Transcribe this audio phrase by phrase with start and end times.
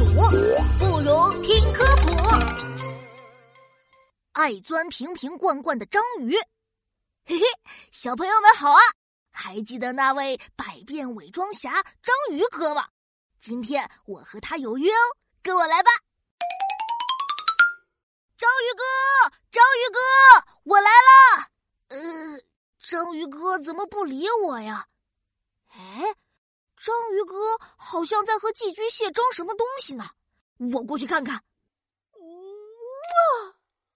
[0.00, 0.06] 鼠，
[0.78, 2.08] 不如听科普。
[4.32, 6.34] 爱钻瓶瓶罐罐的章鱼，
[7.26, 7.44] 嘿嘿，
[7.92, 8.80] 小朋友们好啊！
[9.30, 11.70] 还记得那位百变伪装侠
[12.02, 12.88] 章鱼哥吗？
[13.38, 15.90] 今天我和他有约哦，跟我来吧！
[18.38, 20.00] 章鱼哥，章鱼哥，
[20.64, 21.48] 我来了。
[21.88, 22.40] 呃，
[22.78, 24.86] 章鱼哥怎么不理我呀？
[25.74, 26.14] 哎。
[27.20, 27.36] 鱼哥
[27.76, 30.04] 好像在和寄居蟹争什么东西呢，
[30.72, 31.34] 我过去看看。
[31.36, 32.22] 哇，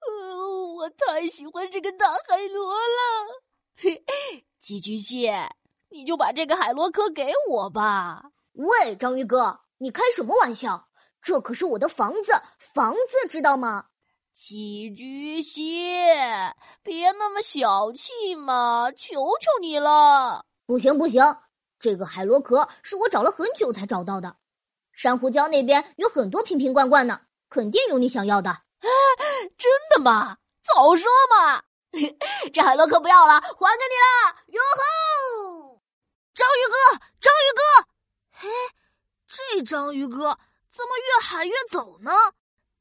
[0.00, 3.42] 呃，我太喜欢这个大海螺了。
[3.76, 4.04] 嘿，
[4.60, 5.48] 寄居蟹，
[5.90, 8.24] 你就把这个海螺壳给我吧。
[8.52, 10.88] 喂，章鱼哥，你开什么玩笑？
[11.20, 13.86] 这可是我的房子，房子知道吗？
[14.34, 20.44] 寄居蟹，别那么小气嘛，求求你了。
[20.66, 21.22] 不行不行。
[21.82, 24.36] 这个海螺壳是我找了很久才找到的，
[24.92, 28.50] 珊瑚礁那边有很多瓶瓶罐罐呢，肯定有你想要的。
[28.50, 28.88] 哎，
[29.58, 30.38] 真的吗？
[30.62, 31.64] 早说嘛！
[32.54, 34.36] 这海螺壳不要了，还给你了。
[34.46, 35.82] 哟吼！
[36.32, 36.74] 章鱼哥，
[37.20, 37.60] 章鱼哥，
[38.30, 38.48] 嘿，
[39.26, 40.38] 这章鱼哥
[40.70, 42.12] 怎么越喊越走呢？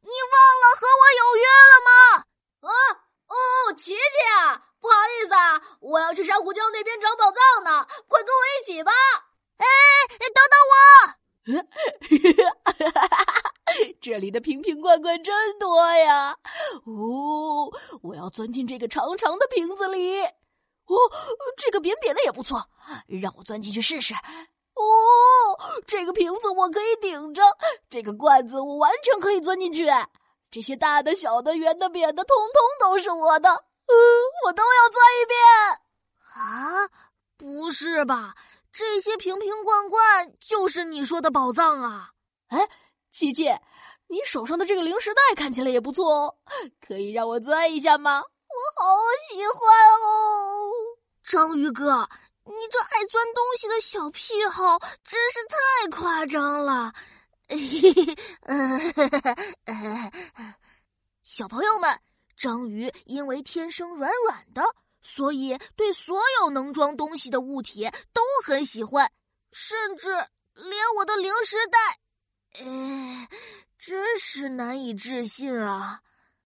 [0.00, 2.24] 你忘了和我有约了吗？
[2.62, 3.98] 啊哦，琪琪
[4.38, 4.62] 啊！
[4.80, 8.92] 不好意思啊，我要去珊瑚礁那边找宝藏呢，快跟我一起吧！
[9.56, 9.66] 哎，
[10.18, 10.76] 等等我！
[14.00, 16.38] 这里的瓶瓶罐罐真多呀！
[16.86, 17.68] 哦，
[18.02, 20.22] 我要钻进这个长长的瓶子里。
[20.22, 20.94] 哦，
[21.56, 22.68] 这个扁扁的也不错，
[23.20, 24.14] 让我钻进去试试。
[24.14, 27.42] 哦，这个瓶子我可以顶着，
[27.90, 29.88] 这个罐子我完全可以钻进去。
[30.50, 33.50] 这些大的、小的、圆的、扁的，通通都是我的。
[33.50, 33.94] 嗯，
[34.44, 35.38] 我都要钻一遍
[36.34, 36.88] 啊！
[37.36, 38.34] 不是吧？
[38.72, 42.10] 这些瓶瓶罐罐就是你说的宝藏啊？
[42.48, 42.68] 哎，
[43.12, 43.44] 琪琪，
[44.08, 46.34] 你手上的这个零食袋看起来也不错哦，
[46.86, 48.20] 可以让我钻一下吗？
[48.20, 48.96] 我好
[49.30, 49.50] 喜欢
[50.02, 50.72] 哦！
[51.22, 52.08] 章鱼哥，
[52.44, 56.92] 你这爱钻东西的小癖好真是太夸张了！
[57.48, 60.12] 嘿嘿，呃，
[61.22, 62.00] 小朋友们。
[62.36, 64.62] 章鱼因为天生软软的，
[65.00, 69.10] 所以对所有能装东西的物体都很喜欢，
[69.52, 71.98] 甚至连我的零食袋。
[72.60, 73.28] 哎，
[73.78, 76.02] 真是难以置信啊！